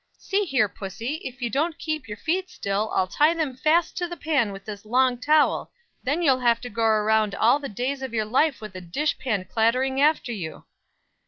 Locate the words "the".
4.07-4.17, 7.59-7.69